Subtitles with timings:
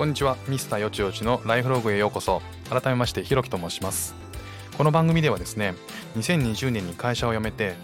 [0.00, 0.38] こんにちは。
[0.48, 2.40] ミスターよちよちのライフログへようこそ。
[2.70, 4.14] 改めましてひろきと申します。
[4.78, 5.74] この番組ではですね
[6.16, 7.74] 2020年に会社を辞めて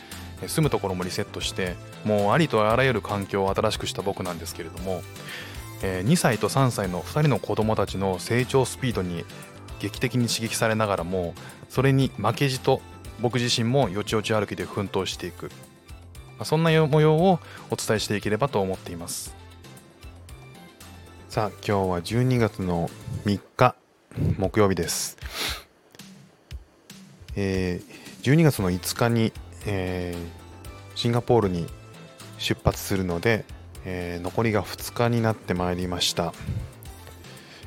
[0.46, 1.74] 住むところもリセットして
[2.06, 5.02] もうありとあらゆる環境を新しくした僕なんですけれども
[5.83, 9.26] 2歳と3歳の2人の子供たちの成長スピードに
[9.78, 11.35] 劇的に刺激されながらも
[11.69, 12.80] それに負けじと
[13.21, 15.51] 僕自身もよちよち歩きで奮闘していく。
[16.45, 19.45] そんな模様をお伝えしていければと思っています。
[21.37, 22.89] さあ今日は12月の
[23.27, 23.77] 3日
[24.39, 25.19] 木曜日です、
[27.37, 29.35] えー、12月の5日に、
[29.67, 31.67] えー、シンガポールに
[32.39, 33.45] 出発するので、
[33.85, 36.33] えー、残りが2日になってまいりました、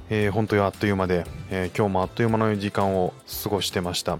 [0.09, 4.17] えー、本当にあっという間で、えー、今日もあっという間の時間を過ごしてました、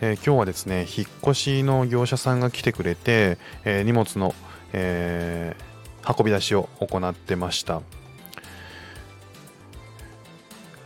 [0.00, 4.34] えー、今日はですね引っ越しの業者さんが来てくれて、え、荷物の、
[4.72, 5.54] え、
[6.04, 7.80] 運び出しを行ってました。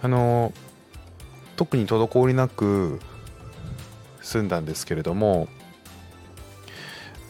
[0.03, 0.53] あの
[1.57, 3.01] 特に滞りなく
[4.21, 5.49] 済んだんですけれども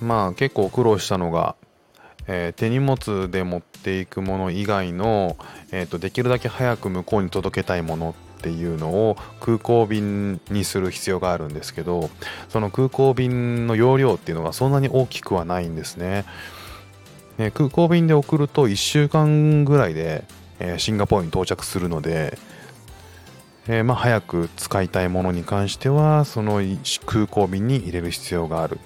[0.00, 1.54] まあ結構苦労したのが、
[2.26, 5.36] えー、手荷物で持っていくもの以外の、
[5.70, 12.10] えーと、できるだけ早く向こうに届けたいものっていうのを空港便にする必要があるんですけど
[12.48, 16.24] その空港便の容量っていうのがそんなに大きくはないんですね。
[17.38, 20.24] え、空港便で送ると1週間ぐらいで、
[20.58, 22.38] えー、シンガポールに到着するので
[23.68, 26.60] えー、まあ、早く使いたいものに関してはその
[27.06, 28.80] 空港便に入れる必要がある。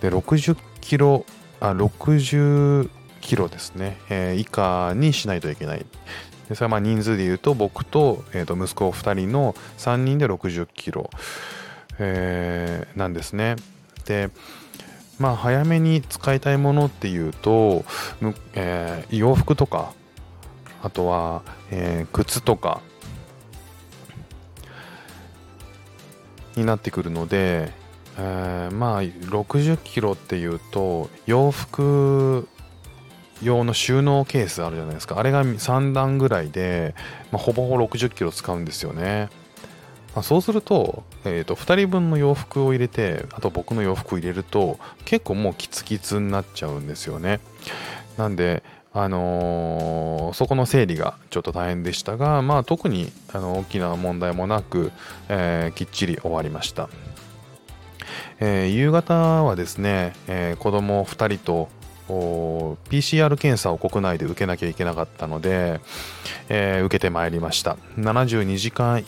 [0.00, 1.24] で60キロ
[1.60, 5.86] あ60キロですね、えー、以下にしないといけない。
[6.48, 11.10] でそれはまあ人数でいうと僕と,、えー、と息子2人の3人で60キロ、
[11.98, 13.56] えー、なんですね。
[14.06, 14.30] で
[15.20, 17.84] まあ早めに使いたいものっていうと、
[18.54, 19.92] えー、洋服とか
[20.82, 22.80] あとは、えー、靴とか
[26.56, 27.72] になってくるので、
[28.18, 32.48] えー、まあ60キロっていうと洋服
[33.42, 35.18] 用の収納ケースあるじゃないですか。
[35.18, 36.94] あれが3段ぐらいで、
[37.30, 39.28] まあ、ほぼほぼ60キロ使うんですよね、
[40.14, 47.40] まあ、そうすると,、えーと、2人分の洋服を入れてあと僕の洋服を入れると結構もうキツキツになっちゃうんですよね。
[48.16, 48.62] なんで
[48.98, 54.90] あのー、そこの整理がちょっと大変でしたが、まあ、特にあの大きな問題もなく、
[55.28, 56.88] えー、きっちり終わりました、
[58.40, 59.14] えー、夕方
[59.44, 61.68] はですね、えー、子供2人と
[62.08, 65.80] PCR 検査を国内で受けなきゃいけなかったので、
[66.48, 67.76] えー、受けてまいりました。
[67.98, 69.04] 72時間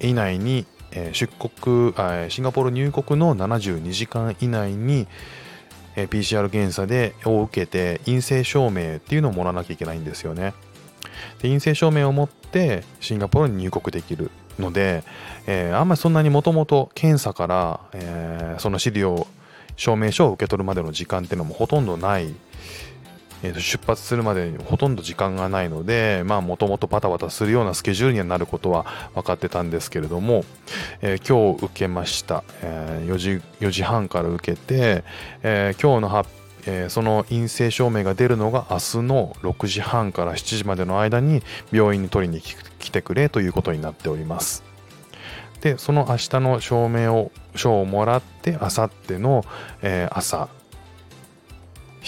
[0.00, 1.92] 以内に、え、出国
[2.30, 5.08] シンガポール入国の72時間以内に、
[5.98, 10.54] え PCR 検査でを受けて陰性証明っていうのをもらわなきゃいけないんですよね。
[11.42, 15.02] で陰性証明を持ってシンガポールに入国できるので、
[15.46, 19.26] えー、あんまりそんなにもともと検査から、えー、その資料
[19.76, 22.34] 証明書を受け取るまでの時間っていうのもほとんどない
[23.42, 28.84] えー、と出発するまでにほとんど時間がないのでもともとバタバタするようなスケジュールにはなることは
[29.14, 30.44] 分かってたんですけれども、
[31.00, 35.04] えー、今日受けました、えー、4, 時4時半から受けて、
[35.42, 36.30] えー、今日の発
[36.66, 44.64] え、その陰性証明が出るのが明日の6時半から7時までの間に病院に取りに来てくれということになっております。
[45.60, 49.44] でその明日の証明を書をもらって明後日の、
[50.10, 50.48] 朝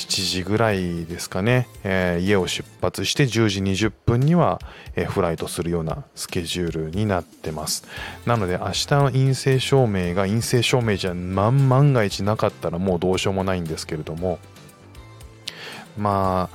[0.00, 4.61] 7時ぐらいですかね、えー、家を出発して10時20分には、
[4.97, 7.84] えー、フライトするようなスケジュールになってます。
[8.27, 14.39] なので明日の陰性証明が陰性証明じゃ万万が一なかったらもうどうしようもないんですけれども
[15.99, 16.49] ま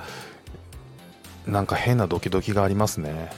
[1.47, 3.29] あなんか変なドキドキがありますね。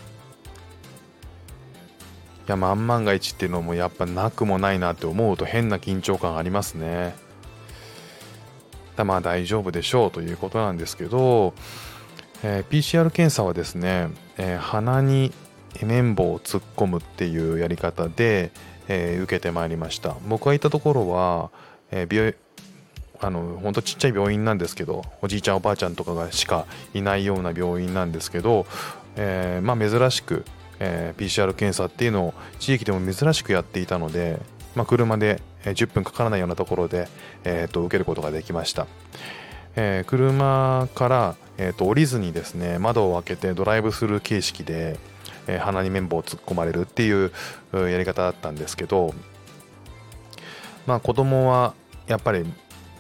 [2.47, 7.26] いや万万が一っていうのもやっぱなくもないなって思うと変な緊張感ありますね。
[9.03, 11.53] まあ大丈夫でしょうということなんですけど、
[12.43, 15.31] えー、PCR 検査はですね、えー、鼻に
[15.83, 18.51] 綿棒を突っ込むっていうやり方で、
[18.87, 20.15] えー、受けてまいりました。
[20.27, 21.49] 僕が行ったところは、
[21.91, 22.35] えー、病
[23.19, 28.67] あの本当ちっちゃい病院なんですけどおじいちゃんおばあちゃんとかがしかいないような病院なんですけど、
[29.15, 30.45] えー、まあ珍しく、
[30.79, 34.39] えー、PCR 検査っていうのを地域でも珍しくやっていたので、
[34.77, 37.07] まあ、車で10分かからないようなところで、
[37.43, 38.85] えー、と受けることができました。
[39.75, 44.99] えー、車から、えー、と降りずにですね窓を開けてドライブスルー形式で、
[45.47, 47.31] えー、鼻に綿棒を突っ込まれるっていう
[47.73, 49.13] やり方だったんですけど
[50.87, 51.75] まあ子供は
[52.07, 52.43] やっぱり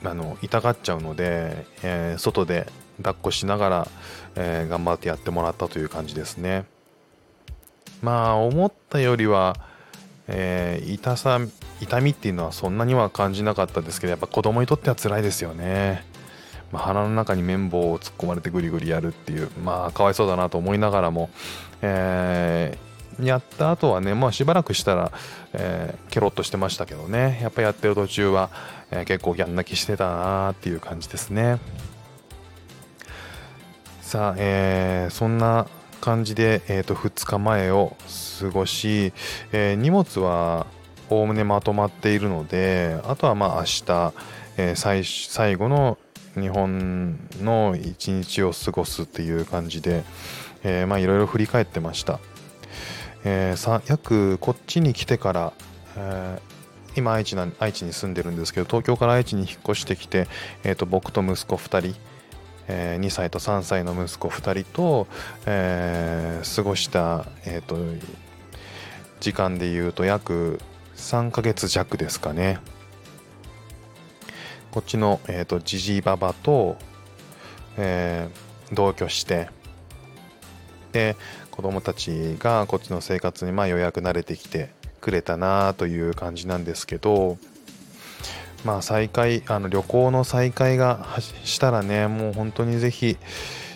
[0.03, 3.87] あの痛がっちゃうので、えー、外で抱っこしながら、
[4.35, 6.65] えー、頑張ってやってもらったという感じですね。
[8.01, 9.55] まあ思ったよりは、
[10.27, 11.39] えー、痛さ
[11.81, 16.03] 痛みっていうのはそんなには感じなかったですけどやっぱ子供にとっては辛いですよね、
[16.71, 21.29] まあ、鼻の中に綿棒を突っ込まれてグリグリやるっていうまあかわいそうだなと思いながらも、
[21.81, 25.11] えー、やった後はねまあしばらくしたら、
[25.53, 27.39] えー、ケロッとしてましたけどね。
[27.41, 28.49] やっぱやってる途中は、
[28.91, 31.59] えー、結構ギャン泣きしてたなっていう感じですね。
[34.01, 35.67] さあ、えー、そんな
[35.99, 37.97] 感じで、えー、と2日前を
[38.39, 39.13] 過ごし、
[39.51, 40.67] えー、荷物は
[41.09, 44.13] おおむねまとまっているのであとはまあ明日、
[44.57, 45.97] えー、最最後の
[46.33, 50.03] 日本の一日を過ごすっていう感じで、
[50.63, 52.19] えー、まあいろいろ振り返ってました、
[53.23, 55.53] えー、さ約こっちに来てから、
[55.95, 60.27] えー、今愛知な愛知に住んでるんですけど東京から愛知に引っ越してきて、
[60.63, 61.99] えー、と僕と息子2人
[62.67, 65.07] えー、2歳と3歳の息子2人と、
[65.45, 67.77] えー、過ごした、えーと、
[69.19, 70.59] 時間でいうと約
[70.95, 72.59] 3ヶ月弱ですかね。
[74.71, 76.77] こっちの、えーと、ジジイババと、
[77.77, 79.49] えー、同居して
[80.91, 81.15] で
[81.51, 84.69] 子供たちがこっちの生活にまあようやく慣れてきて
[85.01, 87.37] くれたなという感じなんですけど
[88.65, 91.07] まあ再開あの旅行の再開が
[91.43, 93.17] したらねもう本当にぜひ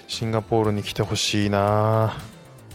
[0.07, 2.13] シンガポールに来てほしいな。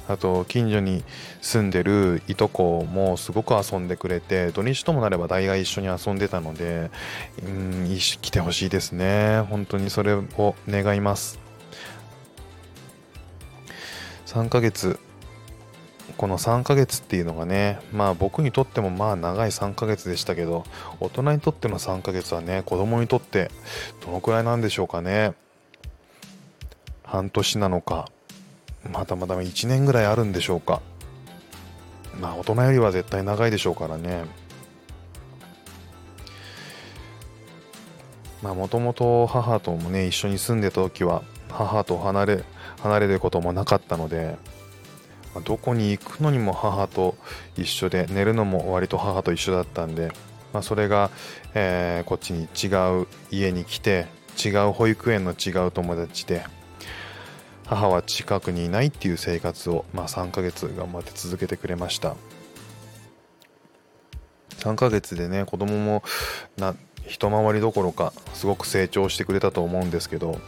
[0.09, 1.05] あと近所に
[1.41, 6.91] 住んでるいとこもすごく遊んでくれて土日ともなれば大概一緒に遊んでたので
[7.45, 9.41] うん来てほしいですね。
[9.49, 10.25] 本当にそれを
[10.69, 11.39] 願います。
[14.27, 14.99] 3ヶ月。
[16.17, 20.65] この3ヶ月っていうのがねまあ僕にとってもまあ長い3ヶ月でしたけど
[20.99, 23.51] 大人にとっての3ヶ月はね子供にとって
[24.05, 25.35] どのくらいなんでしょうかね。
[27.05, 28.09] 半年なのか。
[28.93, 30.81] まだまだ1年ぐらいあるんでしょうか。
[32.21, 34.25] まあ大人よりは絶対長いでしょうからね。
[38.43, 42.45] まあもともと母ともね一緒に住んでた時は母と離れ
[42.81, 44.37] 離れることもなかったので
[45.37, 47.15] まあ、どこに行くのにも母と
[47.59, 50.11] 一緒で寝るのも割と母と一緒だったんで、
[50.55, 51.11] まあ、それが、
[51.53, 52.69] えー、こっちに違
[53.03, 54.07] う家に来て
[54.43, 56.43] 違う保育園の違う友達で
[57.67, 62.17] 母は近くにいないっていう生活を、まあ、3ヶ月頑張って続けてくれました
[64.59, 66.03] 3ヶ月でね子供も
[66.57, 66.75] な
[67.07, 70.39] 一回りどころかすごく成長してくれたと思うんですけど、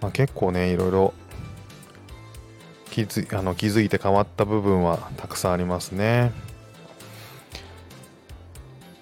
[0.00, 1.14] まあ、結構ねいろいろ
[2.90, 6.32] 気づあの気づいて変わった部分はたくさんありますね。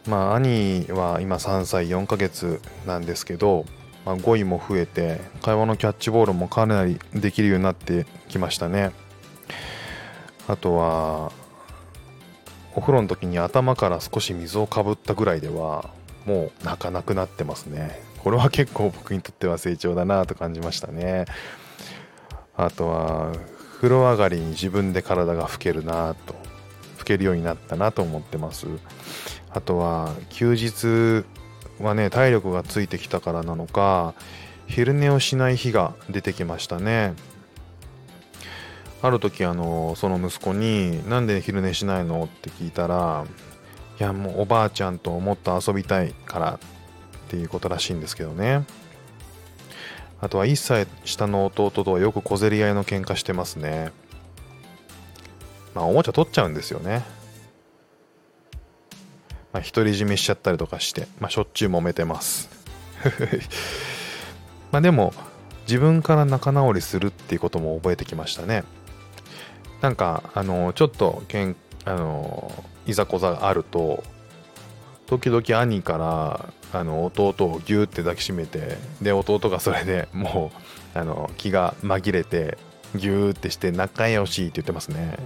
[0.07, 3.65] まあ兄は今3歳4ヶ月なんですけど、
[4.09, 8.93] まあ、語彙も増えて会話のキャッチボールもかなりできるようになってきましたね。
[10.49, 11.31] あとは
[12.75, 15.91] お風呂の時に頭から少し水をかぶったぐらいでは
[16.25, 18.01] もう泣かなくなってますね。
[18.25, 21.27] これは結構僕にとっては成長だなと感じましたね。
[22.57, 23.33] あとは
[23.77, 26.35] 風呂上がりに自分で体が拭けるなと
[26.97, 28.67] 拭けるようになったなと思ってます
[29.51, 31.25] あとは休日
[31.81, 34.15] はね体力がついてきたからなのか
[34.67, 37.15] 昼寝をしない日が出てきましたね
[39.01, 43.25] ある時あのその息子に「なんで昼寝しないの?」って聞いたら
[44.01, 48.65] 「いやもうおばあちゃんともっと遊びたいから」っていうことらしいんですけどね
[50.21, 53.93] あとは1歳下の弟とはよく小競り合いの喧嘩してますね。
[55.75, 57.05] まあ、おもちゃ取っちゃうんですよね。
[59.59, 62.49] まあ、独り占めしちゃったりとかして、まあ、しょっちゅう揉めてます。
[64.71, 65.13] まあでも、
[65.67, 68.63] 自分から仲直りするっていうことも覚えてきましたね。
[69.81, 74.05] なんか、あの、ちょっとけん、あの、いざこざがあると、
[75.07, 80.53] 時々兄からあの弟をギューって抱きしめてで弟がそれでも
[80.95, 82.59] うあの気が紛れて
[82.95, 85.17] ギューってして仲良しって言ってますね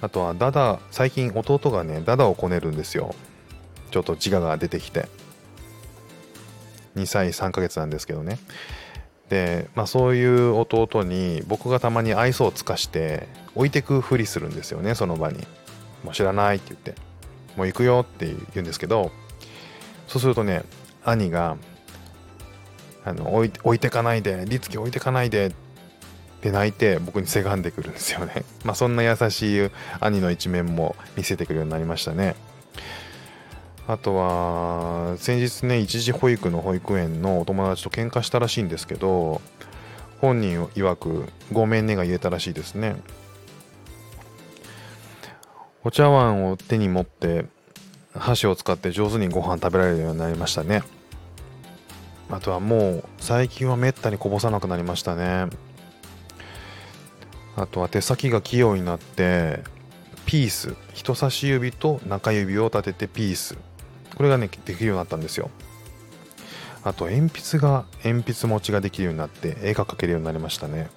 [0.00, 3.14] あとはダダ最近弟がねダダをこねるんですよ。
[3.90, 5.08] ちょっと自我が出てきて。
[6.96, 8.38] 2歳3ヶ月なんですけどね。
[9.28, 15.46] で、まあ、そういう弟に僕がたまに愛想を尽かして置いてくふりするんですよねその場に。
[16.02, 16.94] もう知らないって言って、
[17.56, 19.10] もう行くよって言うんですけど、
[20.06, 20.62] そうするとね、
[21.04, 21.56] 兄が、
[23.04, 25.56] あの置い置いてかないで、律儀置いてかないでって
[26.42, 28.44] 泣いて僕にせがんでくるんですよね。
[28.64, 32.36] まあそんな優しい兄の一面も見せてくるようになりましたね。
[33.88, 39.40] あとは先日ね一時保育の保育園のお友達と喧嘩したらしいんですけど
[40.20, 42.96] 本人曰くごめんねが言えたらしいですね
[45.84, 47.46] お茶碗を手に持って
[48.14, 50.82] 箸を使って上手にご飯食べられるようになりましたね
[52.30, 55.46] あとはもう最近はめったにこぼさなくなりましたね
[57.60, 59.64] あとは手先が器用になって
[60.26, 60.76] ピース。
[60.94, 63.58] 人差し指と中指を立ててピース。
[64.16, 65.50] これがねできるようになったんですよ。
[66.84, 70.88] あと鉛筆が鉛筆持ちができるようになって絵が描けるようになりましたね。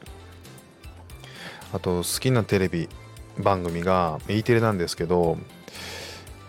[1.73, 2.87] あと好きなテレビ
[3.39, 5.37] 番組が E テレなんですけど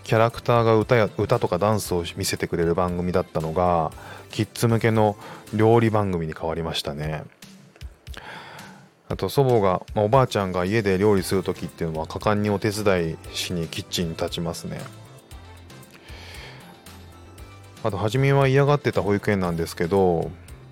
[0.04, 3.92] キャラクターが歌や歌とかダンスを見せてくれる番組だったのが
[4.30, 5.16] キッズ向けの
[5.54, 7.24] 料理番組に変わりましたね。
[9.12, 14.80] あと祖母が、まあ、おばあちゃんが家で料理する時っていうのは果敢にお手伝いしにキッチンに立ちますね。
[17.84, 20.30] あと初めは嫌がってた保育園なんですけど、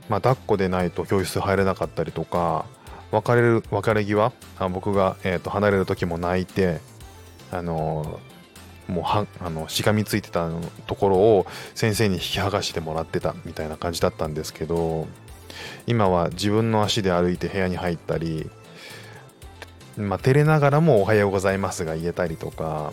[0.09, 2.65] まあ、抱っこでないと教室入れなかったりとか
[3.11, 6.81] 別れる別れ際あ僕が、えー、と離れる時も泣いて
[7.51, 8.21] あの
[8.89, 10.49] もうはあのしがみついてた
[10.87, 15.09] ところを先生に引き剥がしてもらってたみたいな感じだったんですけど
[15.87, 18.49] 今は自分の足で歩いて部屋に入ったり、
[19.97, 22.93] まあ、照れながらも「おはようございます」が言えたりとか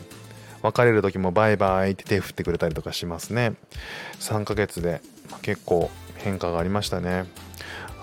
[0.61, 3.53] 別れる時も「バイバイ」って手振ってくれたりとかしますね。
[4.19, 5.01] 3ヶ月で、
[5.41, 7.25] 結構変化がありましたね。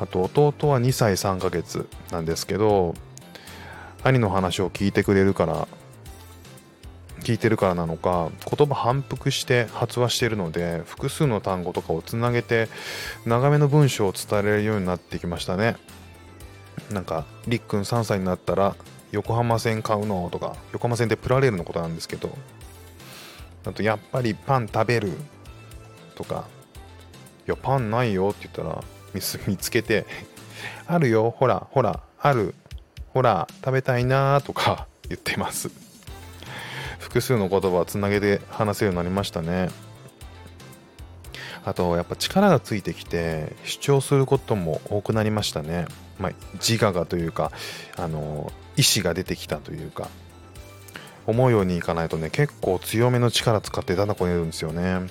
[0.00, 2.94] あと弟は2歳3ヶ月なんですけど
[4.02, 5.68] 兄の話を聞いてくれるから
[7.24, 12.68] 聞いてるからなのか言葉反復して発話しているので複数の単語とかをつなげて
[13.24, 15.76] 長めの文章を伝えられるようになってきましたね。
[16.90, 18.76] なんかりっくん3歳になったら
[19.10, 22.36] 横浜線買うのとか横浜線ってプラレールのことなんですけど
[23.64, 25.12] あとやっぱりパン食べる
[26.14, 26.44] とか
[27.46, 28.84] いやパンないよって言ったら
[29.46, 30.04] 見つけて
[30.86, 32.54] あるよほらほらある
[33.08, 35.93] ほら食べたいなとか言ってます。
[37.14, 39.68] 複数の言葉をつなげて話せるようになりましたね。
[41.64, 45.86] あとやっぱ力がついてきて主張することも多くなりましたね、
[46.18, 47.52] まあ、自我がというか
[47.96, 50.08] あの意志が出てきたというか
[51.26, 55.08] 思うようにいかないとね結構強めの力使ってだんだこねるんですよね。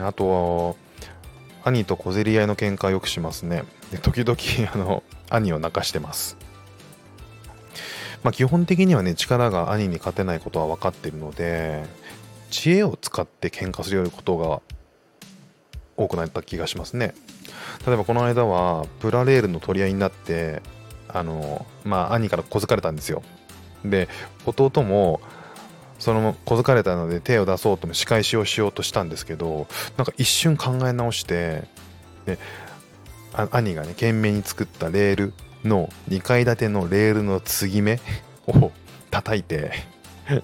[0.00, 0.76] あと
[1.64, 3.62] 兄と小競り合いの喧嘩をよくしますね。
[3.92, 4.36] で時々
[4.74, 6.36] あの兄を泣かしてます。
[8.22, 11.84] まあ、基本的にはね力が兄に勝てないことは分かっているので
[12.50, 14.60] 知恵を使って喧嘩することが
[15.96, 17.14] 多くなった気がしますね。
[17.86, 20.62] 例えばこの間はプラレールの取り合いになって
[21.08, 23.22] あのまあ兄から小づかれたんですよ。
[23.84, 24.08] で
[24.46, 25.20] 弟も
[25.98, 31.64] その小づかれたので手を出そうとも仕返しをしようとしたんですけどなんか一瞬考え直して
[32.26, 32.38] で
[33.50, 35.32] 兄がね懸命に作ったレール
[35.64, 38.00] の2階建てのレールの継ぎ目
[38.46, 38.70] を
[39.10, 39.72] 叩いて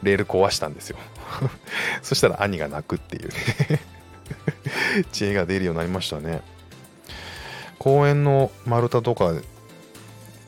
[0.02, 0.97] レール壊したんですよ。
[2.02, 3.30] そしたら兄が泣くっていう。
[5.12, 6.42] 知恵が出るようになりましたね。
[7.78, 9.35] 公園の丸太とか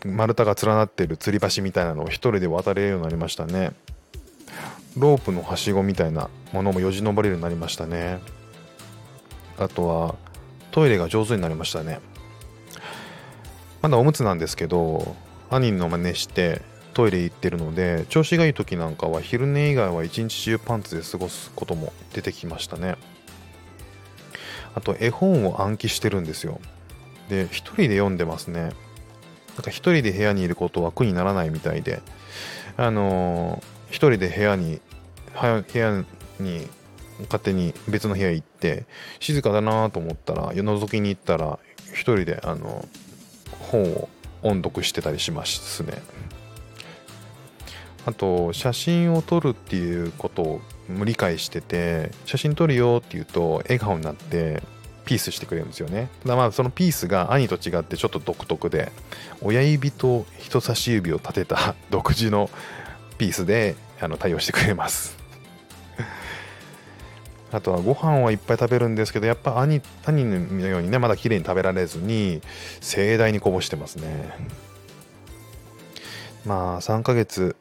[0.05, 3.73] 丸太が連なってる吊り橋みたいなのを一人で渡れるようになりましたね。
[4.97, 8.21] ロープのはしごみたいなものもよじ登れるようになりましたね。
[9.59, 10.15] あとは
[10.71, 12.01] トイレが上手になりましたね。
[13.87, 15.15] まだおむつなんですけど
[15.49, 16.61] 兄の真似して
[16.93, 22.97] トイレ行ってるので調子がいい時なんかは昼寝以外は一日中パンツで過ごすことも出てきましたね。
[24.75, 26.61] あと絵本を暗記してるんですよ。
[27.29, 28.61] で一人で読んでますね。
[28.61, 28.71] なん
[29.63, 32.03] か一人で部屋にいることは苦にならないみたいで。
[32.77, 34.81] あのー、一人で部屋に
[35.41, 36.05] 部屋
[36.41, 36.69] に
[37.21, 38.85] 勝手に別の部屋行って
[39.21, 41.61] 静かだなと思ったら夜覗きに行ったら
[41.93, 42.85] 一人であの
[43.85, 44.09] 本を
[44.43, 46.03] 音読してたりしますね。
[48.07, 50.61] あと写真を撮るっていうことを
[51.05, 54.63] 理解してて写真撮るよって言うと笑顔になって
[55.05, 56.09] ピースしてくれるんですよね。
[56.23, 58.93] ただまあそのピースが兄と違ってちょっと独特で
[59.43, 62.49] 親指と人差し指を立てた独自の
[63.19, 65.26] ピースであの対応してくれます。
[67.57, 72.43] あとはご飯はいっぱい食べるんですけどやっぱ兄兄のようにねまだ綺麗に食べられずに
[72.83, 74.31] 盛大にこぼしてますね。
[76.45, 77.57] まあ3ヶ月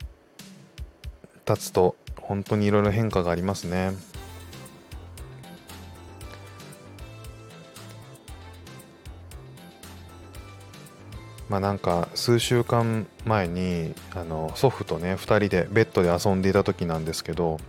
[1.46, 3.94] 経つと本当にいろいろ変化がありますね。
[11.48, 17.62] まあなんか数週間前にあの祖父とね2人でベッドで遊んでいた時なんですけど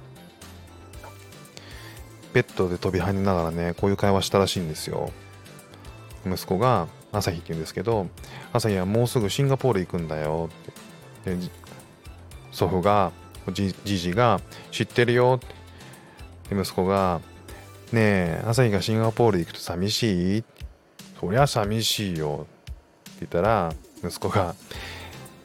[2.37, 5.11] ベッドで飛び跳ねながらねこういう会話したらしいんですよ。
[6.27, 8.09] 息子が朝日って言うんですけど
[8.53, 10.51] 朝日はもうすぐシンガポール行くんだよ。
[10.53, 11.39] って
[12.53, 13.11] 祖父が
[13.55, 15.41] じじが知ってるよ。
[15.43, 17.23] って息子が
[17.91, 20.45] ねえ朝日がシンガポール行くと寂しい？
[21.19, 22.47] そりゃ寂しいよ。
[23.13, 23.73] って言ったら
[24.05, 24.55] 息子が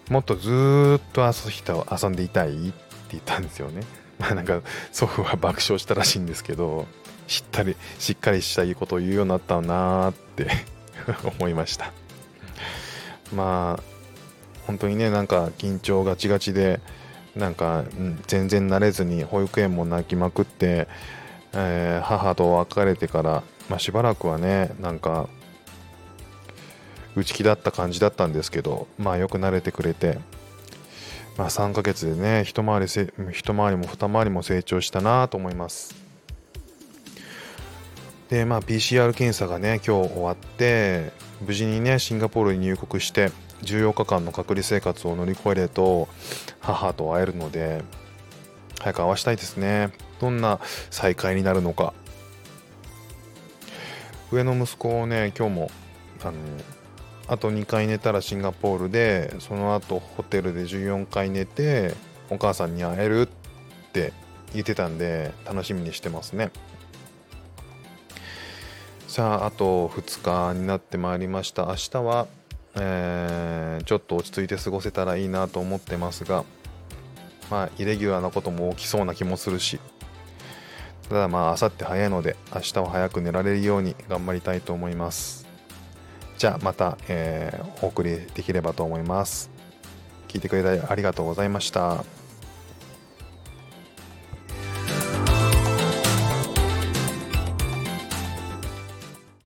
[0.09, 2.49] もっとずっと朝日と遊んでいたい？
[2.49, 2.73] って
[3.11, 3.81] 言ったんですよね。
[4.21, 4.61] まあなんか
[4.91, 6.85] 祖父は爆笑したらしいんですけど
[7.27, 10.47] しったりしっかりしたいいことを言うようになったなーって
[11.39, 11.91] 思いました。
[13.33, 13.83] まあ
[14.67, 16.79] 本当にねなんか緊張ガチガチで
[17.35, 17.85] なんか、
[18.27, 20.89] 全然慣れずに保育園も泣きまくって、
[21.53, 25.29] えー、母と別れてから、まあ、しばらくはねなんか
[27.15, 30.19] 内気だった感じだったんですけどまあよく慣れてくれて
[31.37, 35.95] まあ3ヶ月でね一回りせ一回りも二回りも成長したなと思います。
[38.29, 41.11] でまあ PCR 検査がね今日終わって
[41.45, 43.31] 無事にねシンガポールに入国して
[43.63, 46.07] 14日間の隔離生活を乗り越えると
[46.59, 47.83] 母と会えるので
[48.79, 49.91] 早く会わしたいですね。
[50.19, 50.59] どんな
[50.89, 51.93] 再会になるのか。
[54.31, 55.71] 上の息子をね今日も
[56.23, 56.33] あの
[57.31, 61.93] あと2回寝たらシンガポールでその後ホテルで14回寝て
[62.29, 63.27] お母さんに会えるっ
[63.93, 64.11] て
[64.53, 66.51] 言ってたんで楽しみにしてますね。
[69.07, 71.67] さああと2日になってまいりました。
[71.67, 72.27] 明日は、
[72.75, 76.43] えー、ちょっと落ち着いて過ごせたらいいなと思ってますが
[77.49, 79.79] まあイレギュラーなことも起きそうな気もするし
[81.07, 85.40] ただまあ明後日早いので明日は早く寝られるように頑張りたいと思います。
[86.41, 89.51] じゃあまた、えー、お送りできればと思います。
[90.27, 92.03] 聞いてくれてありがとうございました。